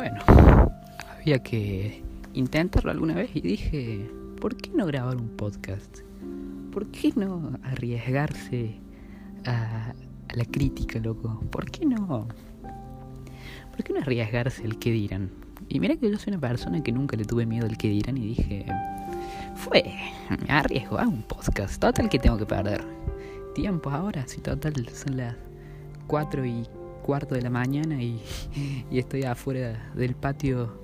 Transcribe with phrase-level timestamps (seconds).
[0.00, 0.22] bueno,
[1.14, 2.02] había que
[2.32, 5.98] intentarlo alguna vez y dije, ¿por qué no grabar un podcast?
[6.72, 8.76] ¿Por qué no arriesgarse
[9.44, 9.92] a,
[10.34, 11.42] la crítica, loco?
[11.50, 12.28] ¿Por qué no?
[13.72, 15.28] ¿Por qué no arriesgarse al que dirán?
[15.68, 18.16] Y mira que yo soy una persona que nunca le tuve miedo al que dirán
[18.16, 18.64] y dije,
[19.54, 19.84] fue,
[20.48, 22.82] arriesgo a un podcast, total que tengo que perder.
[23.54, 25.36] Tiempo ahora, si total son las
[26.06, 26.66] 4 y
[27.10, 28.20] cuarto de la mañana y,
[28.88, 30.80] y estoy afuera del patio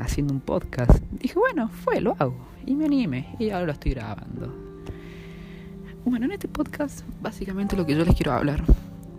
[0.00, 0.98] haciendo un podcast.
[1.12, 2.38] Dije, bueno, fue, lo hago.
[2.64, 4.50] Y me animé y ahora lo estoy grabando.
[6.06, 8.64] Bueno, en este podcast básicamente lo que yo les quiero hablar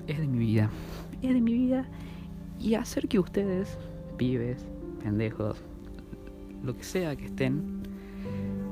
[0.07, 0.71] es de mi vida.
[1.21, 1.85] Es de mi vida
[2.59, 3.77] y hacer que ustedes,
[4.17, 4.65] pibes,
[5.03, 5.61] pendejos,
[6.63, 7.83] lo que sea que estén,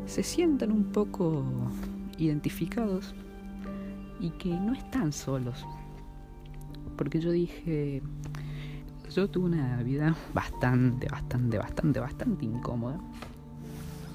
[0.08, 1.46] se sientan un poco
[2.18, 3.14] identificados
[4.20, 5.64] y que no están solos.
[7.00, 8.02] Porque yo dije,
[9.10, 13.00] yo tuve una vida bastante, bastante, bastante, bastante incómoda.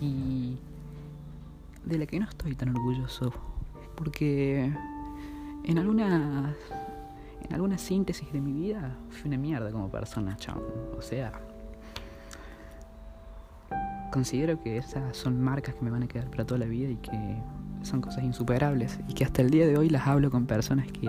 [0.02, 0.58] Y
[1.86, 3.32] de la que no estoy tan orgulloso.
[3.96, 4.70] Porque
[5.64, 6.54] en algunas
[7.40, 10.62] en alguna síntesis de mi vida fui una mierda como persona, chao.
[10.98, 11.32] O sea,
[14.12, 16.96] considero que esas son marcas que me van a quedar para toda la vida y
[16.96, 17.38] que
[17.80, 21.08] son cosas insuperables y que hasta el día de hoy las hablo con personas que,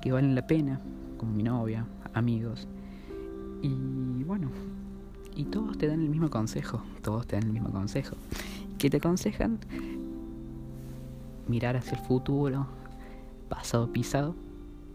[0.00, 0.80] que valen la pena,
[1.16, 2.66] como mi novia, amigos.
[3.62, 4.50] Y bueno,
[5.34, 8.16] y todos te dan el mismo consejo, todos te dan el mismo consejo.
[8.78, 9.58] Que te aconsejan
[11.46, 12.66] mirar hacia el futuro,
[13.48, 14.34] pasado pisado,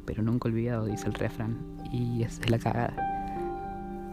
[0.05, 1.57] pero nunca olvidado, dice el refrán.
[1.91, 2.95] Y esa es la cagada.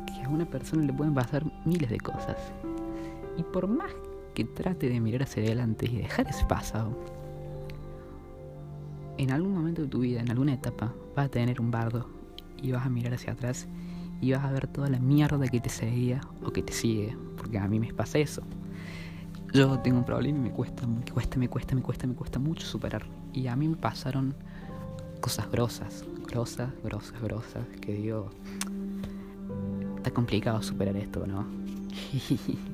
[0.07, 2.37] Que a una persona le pueden pasar miles de cosas.
[3.37, 3.91] Y por más
[4.35, 6.97] que trate de mirar hacia adelante y dejar ese pasado,
[9.19, 12.09] en algún momento de tu vida, en alguna etapa, vas a tener un bardo
[12.63, 13.69] y vas a mirar hacia atrás
[14.21, 17.59] y vas a ver toda la mierda que te seguía o que te sigue, porque
[17.59, 18.43] a mí me pasa eso.
[19.53, 22.39] Yo tengo un problema y me cuesta, me cuesta, me cuesta, me cuesta, me cuesta
[22.39, 23.05] mucho superar.
[23.33, 24.35] Y a mí me pasaron
[25.21, 28.31] cosas grosas, grosas, grosas, grosas, que digo,
[29.97, 31.47] está complicado superar esto, ¿no?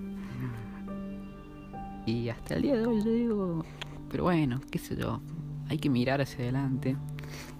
[2.06, 3.64] y hasta el día de hoy yo digo,
[4.10, 5.20] pero bueno, qué sé yo,
[5.68, 6.96] hay que mirar hacia adelante.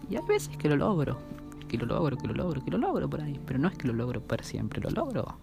[0.08, 1.18] Y hay veces que lo logro,
[1.68, 3.40] que lo logro, que lo logro, que lo logro por ahí.
[3.46, 5.38] Pero no es que lo logro para siempre, lo logro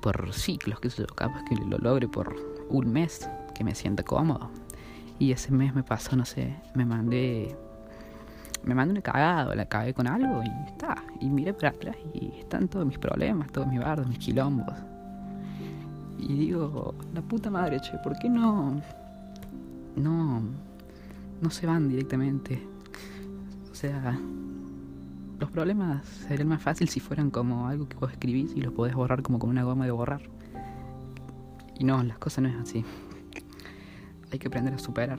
[0.00, 2.34] por ciclos, que sé yo, capaz que lo logre por
[2.68, 4.50] un mes, que me sienta cómodo.
[5.18, 7.54] Y ese mes me pasó, no sé, me mandé.
[8.62, 11.02] Me mandé una cagada, la cagué con algo y está.
[11.20, 14.74] Y miré para atrás y están todos mis problemas, todos mis bardos, mis quilombos.
[16.18, 18.80] Y digo, la puta madre, che, ¿por qué no.
[19.96, 20.42] No
[21.40, 22.62] no se van directamente.
[23.70, 24.18] O sea,
[25.38, 28.94] los problemas serían más fácil si fueran como algo que vos escribís y los podés
[28.94, 30.22] borrar como con una goma de borrar.
[31.78, 32.84] Y no, las cosas no es así.
[34.32, 35.18] Hay que aprender a superar.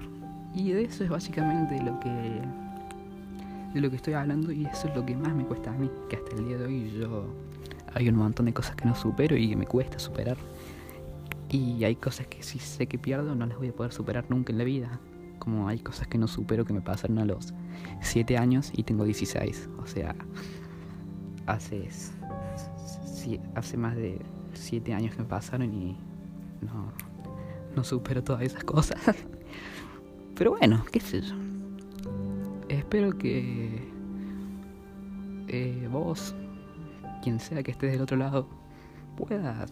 [0.53, 2.41] Y de eso es básicamente lo que
[3.73, 5.89] de lo que estoy hablando y eso es lo que más me cuesta a mí,
[6.09, 7.33] que hasta el día de hoy yo
[7.93, 10.37] hay un montón de cosas que no supero y que me cuesta superar.
[11.49, 14.51] Y hay cosas que si sé que pierdo no las voy a poder superar nunca
[14.51, 14.99] en la vida
[15.41, 17.51] como hay cosas que no supero que me pasaron a los
[18.01, 19.69] 7 años y tengo 16.
[19.79, 20.15] O sea,
[21.47, 21.89] hace,
[23.55, 24.21] hace más de
[24.53, 25.97] 7 años que me pasaron y
[26.61, 26.93] no,
[27.75, 28.99] no supero todas esas cosas.
[30.35, 31.33] Pero bueno, qué sé yo.
[32.69, 33.91] Espero que
[35.47, 36.35] eh, vos,
[37.23, 38.47] quien sea que estés del otro lado,
[39.17, 39.65] pueda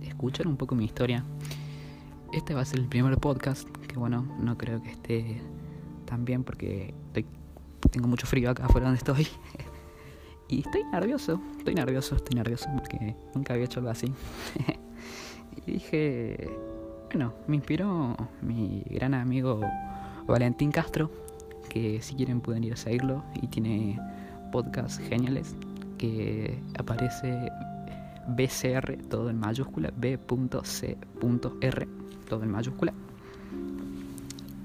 [0.00, 1.22] escuchar un poco mi historia.
[2.32, 3.68] Este va a ser el primer podcast
[4.00, 5.40] bueno, no creo que esté
[6.04, 6.94] tan bien porque
[7.90, 9.26] tengo mucho frío acá afuera donde estoy.
[10.48, 14.12] y estoy nervioso, estoy nervioso, estoy nervioso porque nunca había hecho algo así.
[15.66, 16.50] y dije,
[17.10, 19.60] bueno, me inspiró mi gran amigo
[20.26, 21.10] Valentín Castro,
[21.68, 24.00] que si quieren pueden ir a seguirlo y tiene
[24.52, 25.56] podcasts geniales
[25.98, 27.50] que aparece
[28.28, 31.88] BCR, todo en mayúscula, B.C.R,
[32.28, 32.94] todo en mayúscula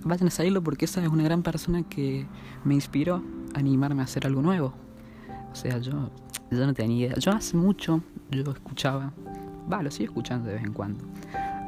[0.04, 2.26] vayan a salirlo porque esa es una gran persona que
[2.64, 3.24] me inspiró
[3.54, 4.74] a animarme a hacer algo nuevo.
[5.52, 6.10] O sea, yo,
[6.52, 7.16] yo no tenía idea.
[7.18, 8.02] Yo hace mucho,
[8.32, 9.14] yo escuchaba,
[9.72, 11.04] va, lo sigo escuchando de vez en cuando,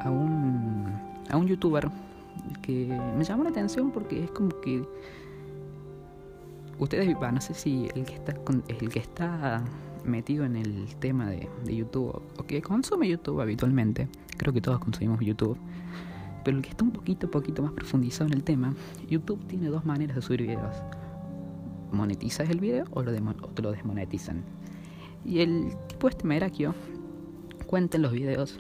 [0.03, 0.85] a un,
[1.29, 1.89] a un youtuber
[2.61, 4.83] que me llamó la atención porque es como que
[6.79, 8.35] ustedes, no sé si el que está
[8.67, 9.63] el que está
[10.03, 14.07] metido en el tema de, de YouTube o que consume YouTube habitualmente,
[14.37, 15.57] creo que todos consumimos YouTube
[16.43, 18.73] pero el que está un poquito, poquito más profundizado en el tema,
[19.09, 20.75] YouTube tiene dos maneras de subir videos.
[21.91, 24.43] Monetizas el video o, lo te lo desmonetizan.
[25.25, 26.73] Y el tipo este Merakio
[27.67, 28.59] cuenta en los videos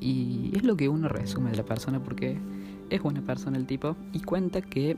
[0.00, 2.38] y es lo que uno resume de la persona porque
[2.90, 4.96] es buena persona el tipo y cuenta que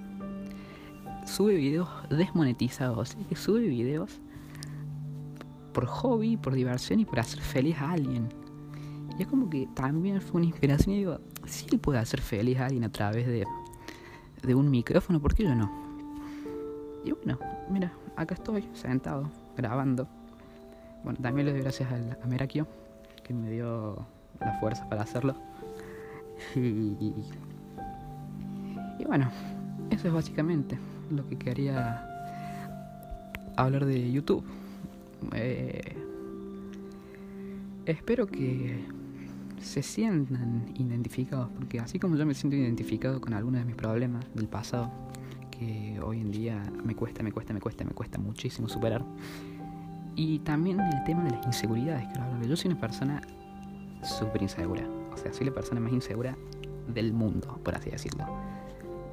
[1.24, 4.20] sube videos desmonetizados, que sube videos
[5.72, 8.28] por hobby, por diversión y por hacer feliz a alguien.
[9.18, 12.58] Y es como que también fue una inspiración y digo, si él puede hacer feliz
[12.58, 13.44] a alguien a través de,
[14.42, 15.70] de un micrófono, ¿por qué yo no?
[17.04, 17.38] Y bueno,
[17.68, 20.06] mira, acá estoy sentado, grabando.
[21.02, 22.66] Bueno, también le doy gracias a Merakio,
[23.24, 24.06] que me dio
[24.40, 25.34] la fuerza para hacerlo.
[26.54, 27.24] Y,
[28.98, 29.28] y bueno,
[29.90, 30.78] eso es básicamente
[31.10, 32.04] lo que quería
[33.56, 34.44] hablar de YouTube.
[35.34, 35.96] Eh,
[37.86, 38.84] espero que
[39.60, 44.24] se sientan identificados, porque así como yo me siento identificado con algunos de mis problemas
[44.34, 44.90] del pasado,
[45.50, 49.04] que hoy en día me cuesta, me cuesta, me cuesta, me cuesta muchísimo superar.
[50.14, 52.42] Y también el tema de las inseguridades, claro.
[52.42, 53.22] Yo soy una persona
[54.02, 54.84] súper insegura.
[55.12, 56.36] O sea, soy la persona más insegura
[56.92, 58.24] del mundo, por así decirlo.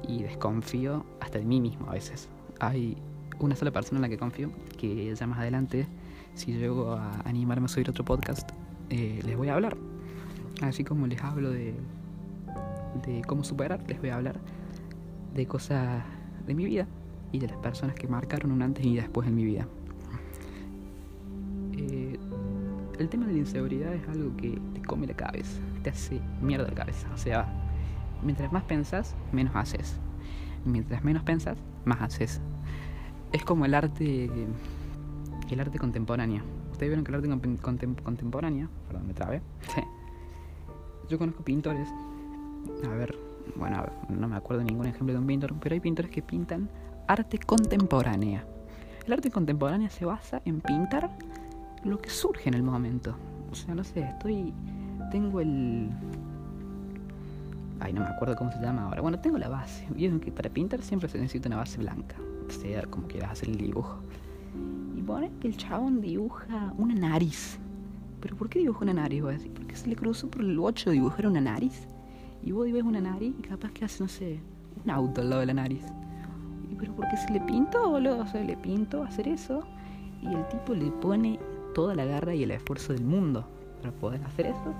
[0.08, 2.28] Y desconfío hasta de mí mismo a veces.
[2.60, 2.96] Hay
[3.38, 5.86] una sola persona en la que confío, que ya más adelante,
[6.34, 8.50] si llego a animarme a subir otro podcast,
[8.90, 9.76] eh, les voy a hablar.
[10.62, 11.74] Así como les hablo de,
[13.26, 14.40] cómo superar, les voy a hablar
[15.34, 16.02] de cosas
[16.46, 16.86] de mi vida
[17.32, 19.66] y de las personas que marcaron un antes y después en mi vida.
[21.72, 22.18] Eh,
[22.98, 26.68] el tema de la inseguridad es algo que te come la cabeza, te hace mierda
[26.68, 27.06] la cabeza.
[27.12, 27.46] O sea,
[28.22, 29.98] mientras más pensas, menos haces.
[30.64, 32.40] Mientras menos pensas, más haces.
[33.32, 34.30] Es como el arte,
[35.50, 36.42] el arte contemporáneo.
[36.72, 37.58] Ustedes vieron que el arte
[38.02, 39.42] contemporáneo, perdón, me trabé.
[41.08, 41.88] Yo conozco pintores.
[42.84, 43.16] A ver,
[43.54, 46.68] bueno, no me acuerdo ningún ejemplo de un pintor, pero hay pintores que pintan
[47.06, 48.44] arte contemporánea.
[49.06, 51.10] El arte contemporánea se basa en pintar
[51.84, 53.16] lo que surge en el momento.
[53.52, 54.52] O sea, no sé, estoy.
[55.12, 55.90] Tengo el.
[57.78, 59.00] Ay, no me acuerdo cómo se llama ahora.
[59.00, 59.86] Bueno, tengo la base.
[59.90, 62.16] Vieron que para pintar siempre se necesita una base blanca.
[62.48, 64.00] Sea como quieras hacer el dibujo.
[64.96, 67.60] Y pone que el chabón dibuja una nariz.
[68.26, 69.22] ¿Pero por qué dibuja una nariz?
[69.22, 71.86] Voy a decir, porque se le cruzó por el bocho dibujar una nariz.
[72.42, 74.40] Y vos ves una nariz y capaz que hace, no sé,
[74.84, 75.84] un auto al lado de la nariz.
[76.68, 78.22] Y, pero porque se le pintó, boludo.
[78.22, 79.62] O sea, le pinto hacer eso.
[80.20, 81.38] Y el tipo le pone
[81.72, 83.46] toda la garra y el esfuerzo del mundo
[83.80, 84.74] para poder hacer eso.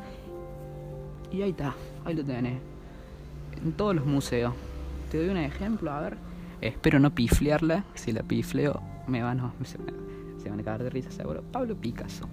[1.31, 1.73] Y ahí está,
[2.05, 2.59] ahí lo tenés.
[3.65, 4.55] En todos los museos.
[5.13, 6.17] Te doy un ejemplo, a ver.
[6.61, 7.85] Espero no piflearla.
[7.95, 9.79] Si la pifleo, me van a, se,
[10.51, 11.45] van a caer de risa seguro.
[11.53, 12.27] Pablo Picasso.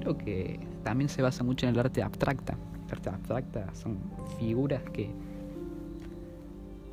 [0.00, 2.56] Creo que también se basa mucho en el arte abstracta.
[2.86, 3.98] El arte abstracta son
[4.38, 5.10] figuras que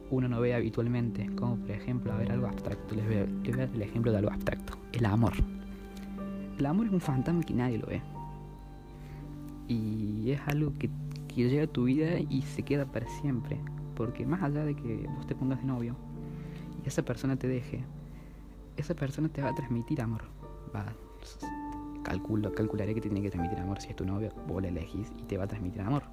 [0.09, 3.43] uno no ve habitualmente, como por ejemplo, a ver algo abstracto, les voy, a, les
[3.43, 5.33] voy a dar el ejemplo de algo abstracto, el amor.
[6.57, 8.01] El amor es un fantasma que nadie lo ve.
[9.67, 10.89] Y es algo que,
[11.27, 13.57] que llega a tu vida y se queda para siempre.
[13.95, 15.95] Porque más allá de que vos te pongas de novio
[16.83, 17.83] y esa persona te deje,
[18.77, 20.23] esa persona te va a transmitir amor.
[20.73, 20.85] Va,
[22.05, 25.11] calculo, calcularé que te tiene que transmitir amor si es tu novio, vos la elegís
[25.17, 26.03] y te va a transmitir amor.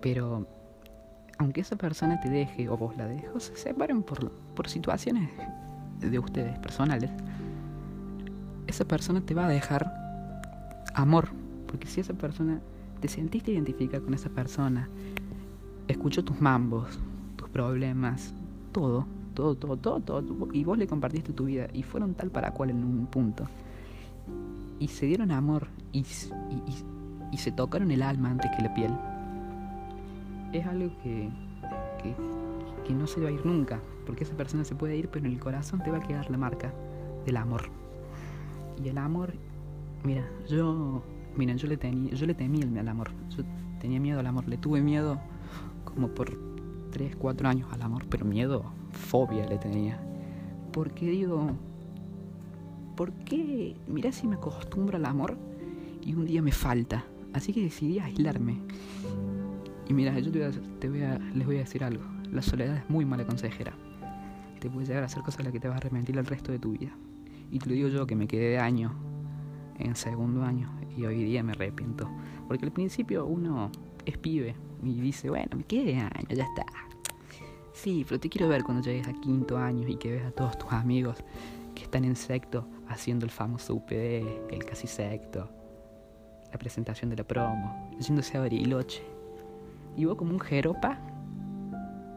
[0.00, 0.46] Pero
[1.38, 5.30] aunque esa persona te deje o vos la dejes, se separen por, por situaciones
[6.00, 7.10] de ustedes personales,
[8.66, 9.92] esa persona te va a dejar
[10.94, 11.28] amor.
[11.66, 12.60] Porque si esa persona
[13.00, 14.88] te sentiste identificada con esa persona,
[15.86, 16.98] escuchó tus mambos,
[17.36, 18.32] tus problemas,
[18.72, 22.52] todo, todo, todo, todo, todo, y vos le compartiste tu vida y fueron tal para
[22.52, 23.46] cual en un punto.
[24.78, 26.74] Y se dieron amor y, y,
[27.32, 28.92] y, se tocaron el alma antes que la piel.
[30.52, 31.28] Es algo que,
[32.86, 35.32] que, no se va a ir nunca, porque esa persona se puede ir, pero en
[35.32, 36.72] el corazón te va a quedar la marca
[37.26, 37.68] del amor.
[38.82, 39.34] Y el amor,
[40.04, 41.02] mira, yo,
[41.36, 43.10] miren, yo le tenía, yo le temía al amor.
[43.36, 43.42] Yo
[43.80, 45.20] tenía miedo al amor, le tuve miedo
[45.84, 46.38] como por
[46.92, 50.00] 3, 4 años al amor, pero miedo, fobia le tenía.
[50.72, 51.50] Porque digo,
[52.98, 53.76] ¿por qué?
[53.86, 55.36] Mira si me acostumbro al amor
[56.04, 57.04] y un día me falta.
[57.32, 58.58] Así que decidí aislarme.
[59.86, 60.32] Y mira, yo
[60.80, 62.02] te voy a, les voy a decir algo.
[62.32, 63.72] La soledad es muy mala consejera.
[64.58, 66.50] Te puede llegar a hacer cosas a las que te vas a arrepentir el resto
[66.50, 66.90] de tu vida.
[67.52, 68.92] Y te lo digo yo que me quedé de año
[69.78, 72.10] en segundo año y hoy día me arrepiento.
[72.48, 73.70] Porque al principio uno
[74.06, 76.66] es pibe y dice, bueno, me quedé de año, ya está.
[77.74, 80.58] Sí, pero te quiero ver cuando llegues a quinto año y que ves a todos
[80.58, 81.16] tus amigos
[81.76, 85.48] que están en secto haciendo el famoso UPD, el casi secto,
[86.50, 89.02] la presentación de la promo, yéndose a Bariloche.
[89.96, 90.98] Y vos como un jeropa,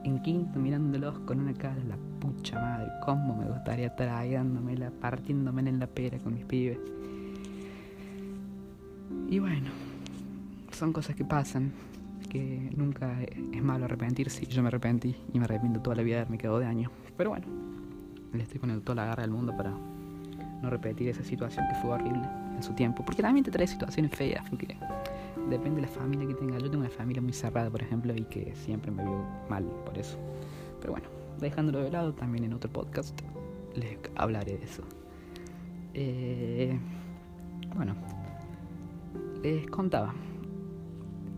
[0.03, 4.33] en quinto mirándolos con una cara de la pucha madre, cómo me gustaría estar ahí
[4.33, 6.79] dándomela, partiéndome en la pera con mis pibes.
[9.29, 9.69] Y bueno,
[10.71, 11.71] son cosas que pasan,
[12.29, 14.45] que nunca es malo arrepentirse.
[14.45, 16.91] Yo me arrepentí y me arrepiento toda la vida de haberme quedado de año.
[17.17, 17.47] Pero bueno,
[18.33, 19.73] le estoy poniendo toda la garra del mundo para
[20.61, 22.21] no repetir esa situación que fue horrible
[22.55, 23.03] en su tiempo.
[23.03, 24.77] Porque también te trae situaciones feas, porque
[25.49, 26.57] depende de la familia que tenga.
[26.59, 29.97] Yo tengo una familia muy cerrada, por ejemplo, y que siempre me vio mal por
[29.97, 30.17] eso.
[30.79, 31.07] Pero bueno,
[31.39, 33.19] dejándolo de lado, también en otro podcast
[33.75, 34.83] les hablaré de eso.
[35.93, 36.77] Eh,
[37.75, 37.95] bueno,
[39.41, 40.13] les contaba.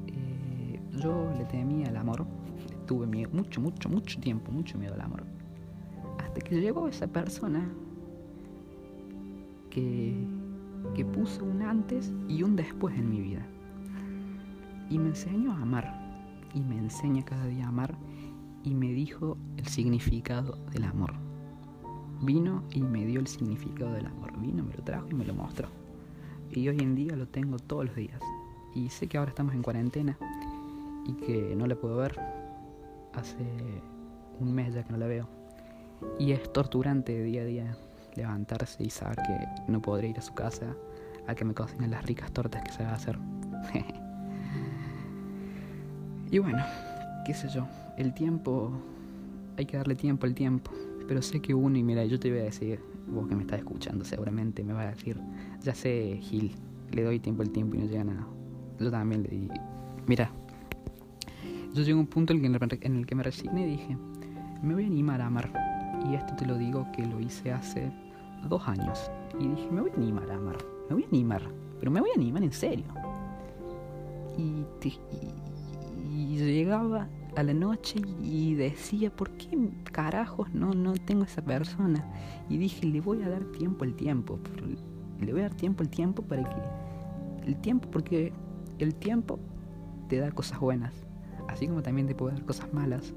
[0.08, 2.26] Eh, yo le temía al amor.
[2.86, 5.24] Tuve miedo, mucho, mucho, mucho tiempo, mucho miedo al amor.
[6.20, 7.70] Hasta que llegó esa persona
[9.74, 13.46] que, puso un antes y un después en mi vida
[14.90, 16.02] y me enseñó a amar.
[16.54, 17.96] Y me enseña cada día a amar
[18.64, 21.14] y me dijo el significado del amor.
[22.22, 24.38] Vino y me dio el significado del amor.
[24.40, 25.68] Vino, me lo trajo y me lo mostró.
[26.52, 28.22] Y hoy en día lo tengo todos los días.
[28.76, 30.18] Y sé que ahora estamos en cuarentena
[31.08, 32.20] y que no la puedo ver.
[33.14, 33.44] Hace
[34.40, 35.28] un mes ya que no la veo.
[36.20, 37.78] Y es torturante día a día
[38.16, 40.76] levantarse y saber que no podré ir a su casa
[41.28, 43.18] a que me cocinen las ricas tortas que a hacer.
[46.32, 46.64] Y bueno,
[47.28, 48.72] qué sé yo, el tiempo,
[49.56, 50.72] hay que darle tiempo al tiempo.
[51.08, 53.60] Pero sé que uno, y mira, yo te voy a decir, vos que me estás
[53.60, 55.20] escuchando seguramente me vas a decir,
[55.62, 56.56] ya sé, Gil,
[56.92, 58.26] le doy tiempo al tiempo y no llega nada.
[58.80, 59.48] Yo también le di,
[60.08, 60.32] mira,
[61.74, 63.98] yo llegué a un punto en el que me resigné y dije,
[64.64, 65.52] me voy a animar a amar.
[66.10, 67.92] Y esto te lo digo que lo hice hace
[68.50, 69.12] dos años.
[69.40, 70.58] Y dije, me voy a animar amar,
[70.90, 71.42] me voy a animar,
[71.80, 72.86] pero me voy a animar en serio.
[74.38, 74.94] Y, te,
[76.12, 82.06] y llegaba a la noche y decía, ¿por qué carajos no, no tengo esa persona?
[82.50, 84.40] Y dije, le voy a dar tiempo al tiempo,
[85.20, 86.56] le voy a dar tiempo al tiempo para que...
[87.48, 88.32] El tiempo, porque
[88.80, 89.38] el tiempo
[90.08, 90.94] te da cosas buenas,
[91.50, 93.14] así como también te puede dar cosas malas.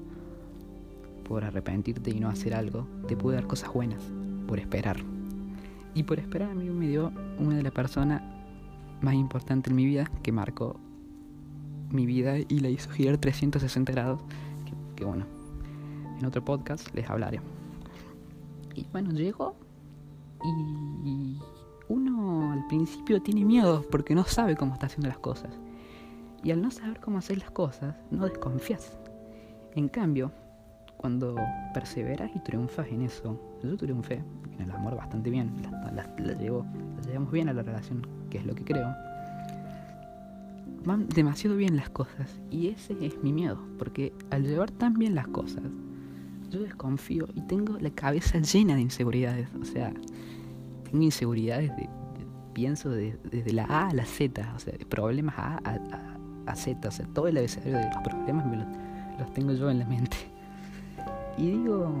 [1.23, 4.01] Por arrepentirte y no hacer algo, te puede dar cosas buenas,
[4.47, 4.97] por esperar.
[5.97, 8.21] Y por esperar a mí me dio una de las personas
[9.01, 10.79] más importantes en mi vida que marcó
[11.89, 14.21] mi vida y la hizo girar 360 grados.
[14.95, 15.25] Que, bueno,
[16.19, 17.41] en otro podcast les hablaré.
[18.75, 19.55] Y bueno, llegó
[20.43, 21.39] y
[21.89, 25.49] uno al principio tiene miedo porque no sabe cómo está haciendo las cosas.
[26.43, 28.95] Y al no saber cómo hacer las cosas, no desconfías.
[29.73, 30.31] En cambio,
[30.97, 31.35] cuando
[31.73, 34.23] perseveras y triunfas en eso, yo triunfé
[34.55, 38.55] en el amor bastante bien, la, la llevamos bien a la relación, que es lo
[38.55, 38.93] que creo
[40.87, 42.39] van demasiado bien las cosas.
[42.49, 45.63] Y ese es mi miedo, porque al llevar tan bien las cosas,
[46.49, 49.49] yo desconfío y tengo la cabeza llena de inseguridades.
[49.61, 49.93] O sea,
[50.89, 51.89] tengo inseguridades de,
[52.53, 55.59] pienso desde la A a la Z, o sea, de problemas A
[56.47, 58.57] a, Z, o sea, todo el abecedario de los problemas me
[59.19, 60.17] los, tengo yo en la mente.
[61.37, 61.93] Y digo,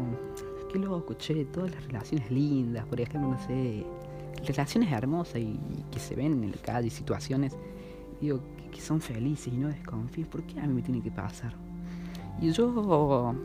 [0.71, 3.85] qué loco, che, todas las relaciones lindas, por ejemplo, no sé,
[4.45, 5.59] relaciones hermosas y,
[5.91, 7.55] que se ven en la calle, situaciones,
[8.19, 8.39] digo,
[8.71, 11.53] que son felices y no desconfíes, ¿por qué a mí me tiene que pasar?
[12.41, 13.35] Y yo,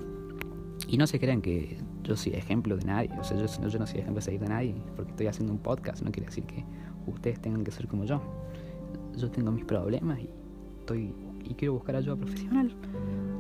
[0.89, 3.47] y no se crean que yo soy ejemplo de nadie, o sea, yo,
[3.79, 6.45] no soy ejemplo de seguir de nadie, porque estoy haciendo un podcast, no quiere decir
[6.45, 6.65] que
[7.07, 8.21] ustedes tengan que ser como yo.
[9.17, 10.29] Yo tengo mis problemas y
[10.81, 12.75] estoy y quiero buscar ayuda profesional,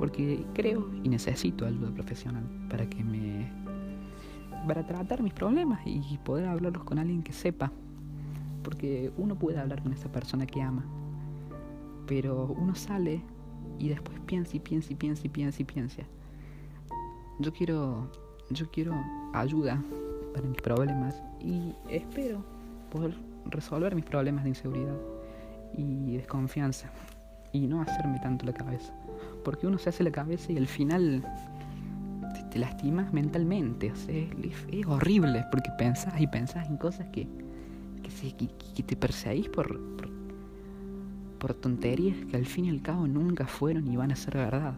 [0.03, 3.49] porque creo y necesito ayuda profesional para que me
[4.67, 7.71] para tratar mis problemas y poder hablarlos con alguien que sepa,
[8.65, 10.85] porque uno puede hablar con esa persona que ama,
[12.09, 13.23] pero uno sale
[13.79, 16.03] y después piensa y piensa y piensa y piensa y piensa.
[17.39, 18.11] Yo quiero,
[18.51, 19.01] yo quiero
[19.35, 19.81] ayuda
[20.35, 22.45] para mis problemas y espero
[22.91, 24.97] poder resolver mis problemas de inseguridad
[25.79, 26.91] y desconfianza
[27.53, 28.93] y no hacerme tanto la cabeza.
[29.45, 31.25] Porque uno se hace la cabeza y al final
[32.51, 33.91] te, lastimas mentalmente.
[33.91, 37.27] O sea, es, horrible porque pensás y pensás en cosas que,
[38.03, 39.81] que, te perseguís por
[41.43, 44.75] por tonterías que al fin y al cabo nunca fueron y van a ser verdad.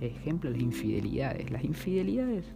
[0.00, 1.50] Ejemplo, las infidelidades.
[1.50, 2.46] Las infidelidades,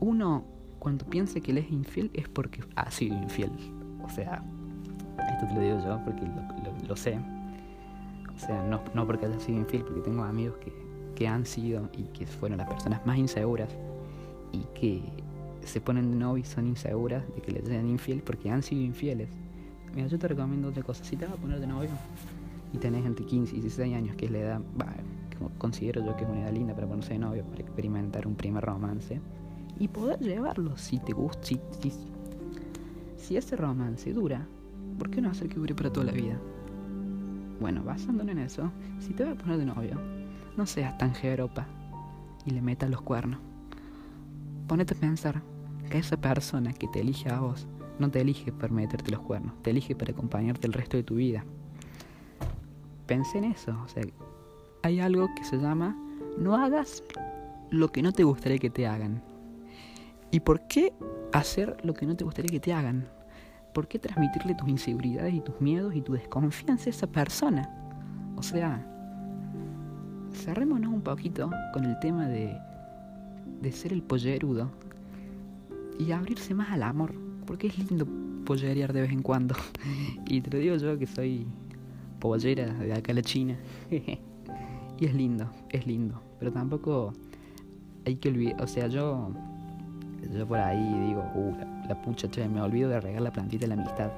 [0.00, 0.44] uno
[0.78, 3.50] cuando piensa que él es infiel es porque ha sido infiel.
[4.04, 4.44] O sea,
[5.32, 6.22] esto te lo digo yo porque
[6.86, 7.18] lo, sé.
[8.36, 10.72] O sea, no, no, porque haya sido infiel, porque tengo amigos que,
[11.14, 13.74] que han sido y que fueron las personas más inseguras
[14.52, 15.02] y que
[15.64, 18.82] se ponen de novio y son inseguras de que les sean infiel porque han sido
[18.82, 19.28] infieles.
[19.94, 21.02] Mira, yo te recomiendo otra cosa.
[21.02, 21.90] Si te vas a poner de novio
[22.72, 24.60] y tenés entre 15 y 16 años, que es la edad
[25.58, 28.64] considero yo que es una edad linda para ponerse de novio, para experimentar un primer
[28.64, 29.20] romance
[29.78, 31.60] y poder llevarlo si te gusta, si,
[33.16, 34.46] si, ese romance dura,
[34.98, 36.38] ¿por qué no hacer que dure para toda la vida?
[37.60, 40.00] Bueno, basándonos en eso, si te vas a poner de novio,
[40.56, 41.66] no seas tan jeropa
[42.44, 43.40] y le metas los cuernos.
[44.66, 45.42] Ponete a pensar
[45.90, 47.66] que esa persona que te elige a vos
[47.98, 51.16] no te elige para meterte los cuernos, te elige para acompañarte el resto de tu
[51.16, 51.44] vida.
[53.06, 54.02] Pensé en eso, o sea,
[54.82, 55.96] hay algo que se llama
[56.38, 57.02] no hagas
[57.70, 59.22] lo que no te gustaría que te hagan.
[60.30, 60.92] ¿Y por qué
[61.32, 63.08] hacer lo que no te gustaría que te hagan?
[63.76, 67.68] ¿Por qué transmitirle tus inseguridades y tus miedos y tu desconfianza a esa persona?
[68.34, 68.82] O sea,
[70.32, 72.56] cerrémonos un poquito con el tema de,
[73.60, 74.70] de ser el pollerudo
[75.98, 77.12] y abrirse más al amor,
[77.44, 78.06] porque es lindo
[78.46, 79.54] pollerear de vez en cuando.
[80.26, 81.46] y te lo digo yo que soy
[82.18, 83.58] pollera de acá a la China.
[83.90, 87.12] y es lindo, es lindo, pero tampoco
[88.06, 89.34] hay que olvidar, o sea, yo
[90.32, 93.74] yo por ahí digo, uh, la, pucha, che, me olvido de regar la plantita de
[93.74, 94.10] la amistad.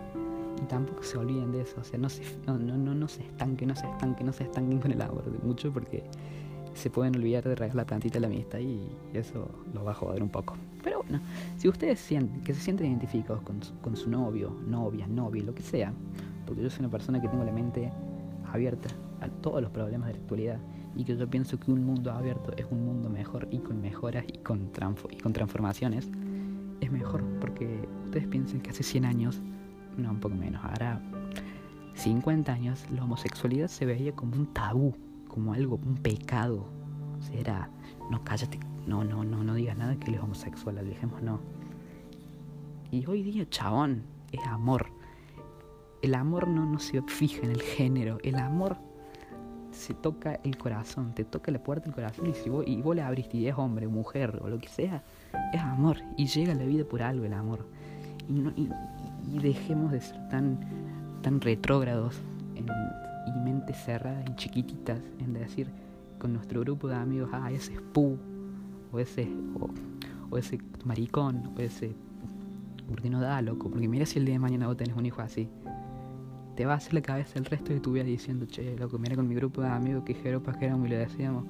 [0.62, 3.22] Y tampoco se olviden de eso, o sea, no se, no, no, no, no se
[3.22, 5.06] estanquen, no se estanquen, no se estanquen con el de
[5.44, 6.02] mucho porque
[6.74, 9.94] se pueden olvidar de regar la plantita de la amistad y eso los va a
[9.94, 10.56] joder un poco.
[10.82, 11.20] Pero bueno,
[11.56, 15.54] si ustedes sienten que se sienten identificados con su, con su novio, novia, novia, lo
[15.54, 15.92] que sea,
[16.46, 17.92] porque yo soy una persona que tengo la mente
[18.52, 18.88] abierta
[19.20, 20.58] a todos los problemas de la actualidad
[20.98, 24.24] y que yo pienso que un mundo abierto es un mundo mejor y con mejoras
[24.26, 24.72] y con,
[25.10, 26.10] y con transformaciones,
[26.80, 29.40] es mejor porque ustedes piensen que hace 100 años,
[29.96, 31.00] no un poco menos, ahora
[31.94, 34.92] 50 años, la homosexualidad se veía como un tabú,
[35.28, 36.66] como algo, un pecado.
[37.16, 37.70] O sea, era,
[38.10, 41.40] no cállate, no, no, no, no digas nada que él es homosexual, dejemos no.
[42.90, 44.02] Y hoy día, chabón,
[44.32, 44.88] es amor.
[46.02, 48.87] El amor no, no se fija en el género, el amor
[49.78, 52.94] se toca el corazón, te toca la puerta del corazón y, si vos, y vos
[52.94, 55.02] le abriste y es hombre, mujer o lo que sea,
[55.52, 55.98] es amor.
[56.16, 57.66] Y llega a la vida por algo el amor.
[58.28, 58.68] Y,
[59.38, 60.58] dejemos de ser tan,
[61.22, 62.20] tan retrógrados
[62.56, 65.68] y mentes cerradas y chiquititas en decir
[66.18, 68.18] con nuestro grupo de amigos, ah, ese es pu,
[68.92, 69.28] o ese,
[70.30, 71.94] o, ese maricón, o ese,
[72.88, 75.22] porque no da, loco, porque mira si el día de mañana vos tenés un hijo
[75.22, 75.48] así
[76.58, 79.14] te va a hacer la cabeza el resto de tu vida diciendo, che, loco, mira
[79.14, 81.44] con mi grupo de amigos que jeropas que éramos y le decíamos,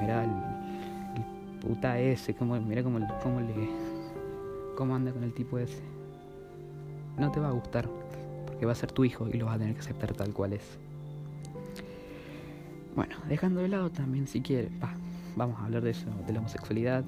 [0.00, 0.30] mira el,
[1.60, 3.68] puta ese, como, mira cómo, cómo le
[4.74, 5.82] cómo anda con el tipo ese.
[7.18, 7.90] No te va a gustar,
[8.46, 10.54] porque va a ser tu hijo y lo vas a tener que aceptar tal cual
[10.54, 10.78] es.
[12.96, 14.72] Bueno, dejando de lado también si quieres,
[15.36, 17.04] vamos a hablar de eso, de la homosexualidad,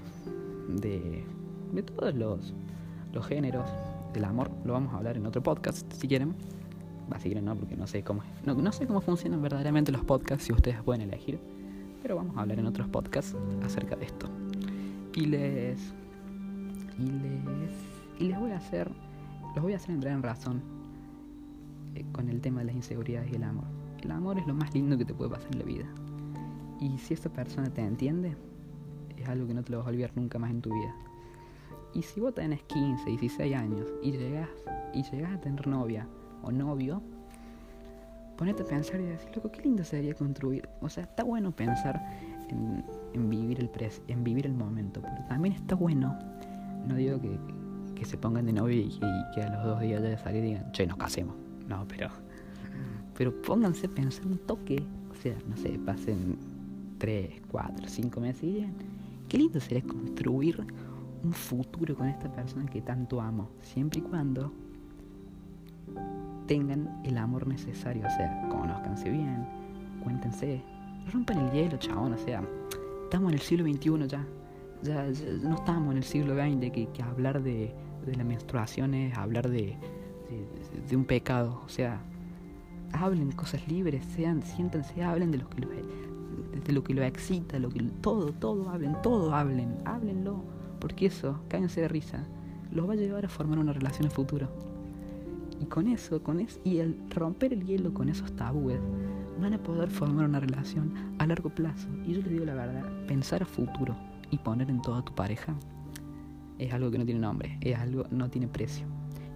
[0.69, 1.25] de,
[1.73, 2.53] de todos los,
[3.15, 3.71] los géneros,
[4.13, 6.35] del amor, lo vamos a hablar en otro podcast si quieren
[7.19, 10.53] seguir no, porque no sé cómo no, no, sé cómo funcionan verdaderamente los podcasts si
[10.53, 11.39] ustedes pueden elegir,
[12.03, 14.29] pero vamos a hablar en otros podcasts acerca de esto.
[15.15, 15.95] Y les
[16.99, 17.71] y les
[18.19, 18.91] y les voy a hacer
[19.55, 20.63] los voy a hacer entrar en razón
[21.95, 23.65] eh, con el tema de las inseguridades y el amor.
[24.03, 25.87] El amor es lo más lindo que te puede pasar en la vida.
[26.79, 28.37] Y si esa persona te entiende,
[29.17, 30.95] es algo que no te lo vas a olvidar nunca más en tu vida.
[31.95, 34.51] Y si vos tenés 15, 16 años y llegas
[34.93, 36.07] y llegas a tener novia
[36.47, 37.03] o novio,
[38.37, 40.69] ponete a pensar y decir, loco, qué lindo sería construir.
[40.81, 42.01] O sea, está bueno pensar
[42.49, 42.85] en,
[43.29, 46.17] vivir el pres en vivir el momento, pero también está bueno,
[46.87, 47.39] no digo que,
[47.95, 49.01] que se pongan de novio y,
[49.35, 51.35] que a los dos días ya de salir digan, che, nos casemos.
[51.67, 52.11] No, pero,
[53.17, 56.37] pero pónganse a pensar un toque, o sea, no sé, pasen
[56.99, 58.75] tres, cuatro, cinco meses y digan,
[59.29, 60.65] qué lindo sería construir
[61.25, 64.53] un futuro con esta persona que tanto amo, siempre y cuando
[66.47, 69.47] tengan el amor necesario, o sea, conozcanse bien,
[70.03, 70.63] cuéntense,
[71.13, 72.43] rompan el hielo, chabón, o sea,
[73.05, 74.25] estamos en el siglo XXI ya,
[74.83, 75.07] ya,
[75.43, 79.77] no estamos en el siglo XX que, hablar de, de, la hablar de,
[80.93, 82.01] un pecado, o sea,
[82.93, 87.59] hablen cosas libres, sean, siéntense, hablen de lo que lo, de lo que lo excita,
[87.59, 90.43] lo que todo, todo hablen, todo hablen, háblenlo,
[90.81, 92.25] porque eso, cállense de risa,
[92.71, 94.49] los va a llevar a formar una relación en futuro.
[95.61, 98.79] Y con eso, con eso, y el romper el hielo con esos tabúes,
[99.41, 101.89] van a poder formar una relación a largo plazo.
[102.07, 103.97] Y yo les digo la verdad, pensar a futuro
[104.31, 105.55] y poner en toda tu pareja
[106.59, 108.87] es algo que no tiene nombre, es algo no tiene precio.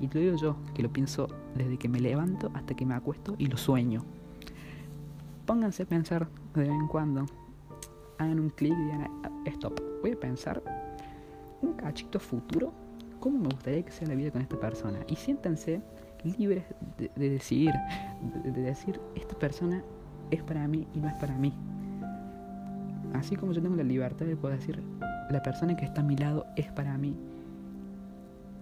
[0.00, 2.94] Y te lo digo yo, que lo pienso desde que me levanto hasta que me
[2.94, 4.02] acuesto y lo sueño.
[5.44, 7.26] Pónganse a pensar de vez en cuando,
[8.18, 9.11] hagan un clic y digan,
[9.46, 10.62] stop, voy a pensar
[11.61, 12.72] un cachito futuro,
[13.18, 15.00] cómo me gustaría que sea la vida con esta persona.
[15.09, 15.83] Y siéntanse
[16.24, 16.64] libres
[16.98, 17.72] de, decidir,
[18.44, 19.83] de, decir, esta persona
[20.30, 21.52] es para mí y no es para mí.
[23.14, 24.83] Así como yo tengo la libertad de poder decir,
[25.30, 27.14] la persona que está a mi lado es para mí.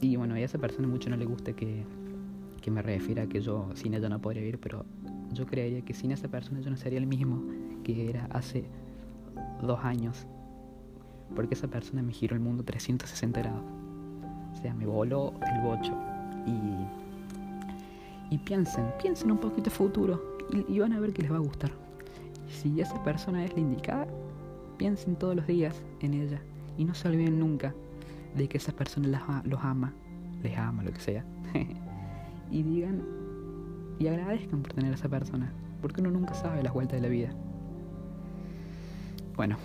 [0.01, 1.85] Y bueno, a esa persona mucho no le gusta que,
[2.61, 4.85] que me refiera que yo sin ella no podría vivir, pero
[5.33, 7.42] yo creería que sin esa persona yo no sería el mismo
[7.85, 8.64] que era hace
[9.62, 10.27] dos años.
[11.35, 13.62] Porque esa persona me giró el mundo 360 grados.
[14.53, 15.94] O sea, me voló el bocho.
[16.47, 16.98] Y,
[18.31, 21.41] y piensen, piensen un poquito futuro y, y van a ver que les va a
[21.41, 21.71] gustar.
[22.49, 24.07] Si esa persona es la indicada,
[24.77, 26.41] piensen todos los días en ella
[26.77, 27.75] y no se olviden nunca
[28.37, 29.93] de que esa persona los ama,
[30.43, 31.25] les ama, lo que sea.
[32.51, 33.03] y digan
[33.99, 37.12] y agradezcan por tener a esa persona, porque uno nunca sabe las vueltas de la
[37.12, 37.31] vida.
[39.37, 39.57] Bueno,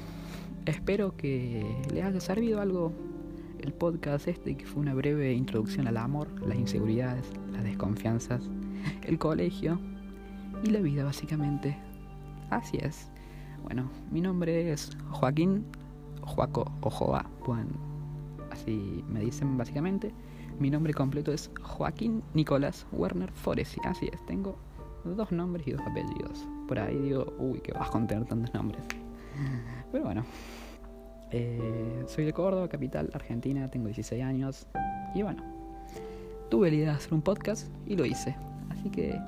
[0.65, 2.91] espero que les haya servido algo
[3.59, 7.25] el podcast este, que fue una breve introducción al amor, las inseguridades,
[7.63, 8.49] desconfianzas,
[9.03, 9.79] el colegio
[10.63, 11.77] y la vida básicamente.
[12.49, 13.09] Así es.
[13.63, 15.65] Bueno, mi nombre es Joaquín,
[16.21, 17.25] Joaco o Joa,
[18.51, 20.13] así me dicen básicamente.
[20.59, 23.79] Mi nombre completo es Joaquín Nicolás Werner Foresi.
[23.85, 24.57] Así es, tengo
[25.03, 26.47] dos nombres y dos apellidos.
[26.67, 28.83] Por ahí digo, uy, que vas a tantos nombres.
[29.91, 30.23] Pero bueno,
[31.31, 34.67] eh, soy de Córdoba, capital, Argentina, tengo 16 años.
[35.15, 35.43] Y bueno,
[36.49, 38.35] tuve la idea de hacer un podcast y lo hice.
[38.69, 39.19] Así que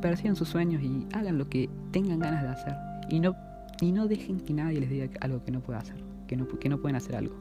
[0.00, 2.74] persigan sus sueños y hagan lo que tengan ganas de hacer.
[3.08, 3.34] Y no,
[3.80, 6.68] y no dejen que nadie les diga algo que no pueda hacer, que no, que
[6.68, 7.34] no pueden hacer algo.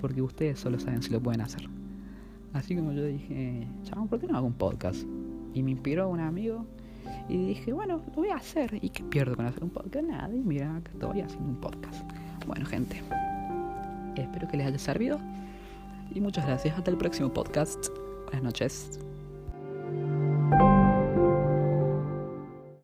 [0.00, 1.68] Porque ustedes solo saben si lo pueden hacer.
[2.52, 5.04] Así como yo dije, chabón, ¿por qué no hago un podcast?
[5.54, 6.66] Y me inspiró un amigo
[7.28, 8.78] y dije, bueno, lo voy a hacer.
[8.82, 10.06] ¿Y qué pierdo con hacer un podcast?
[10.06, 12.02] Nada, y mira, que estoy haciendo un podcast.
[12.46, 13.02] Bueno, gente,
[14.16, 15.18] espero que les haya servido.
[16.14, 16.76] Y muchas gracias.
[16.76, 18.01] Hasta el próximo podcast.
[18.32, 19.11] Buenas noches.